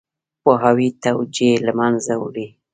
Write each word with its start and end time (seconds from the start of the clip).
پوهاوی 0.43 0.89
توجیه 1.03 1.53
له 1.65 1.71
منځه 1.79 2.13
وړي. 2.21 2.47